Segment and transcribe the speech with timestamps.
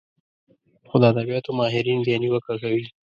[0.87, 2.83] خو د ادبياتو ماهرين بيا نيوکه کوي